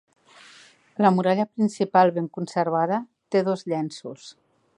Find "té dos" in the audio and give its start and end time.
3.35-3.67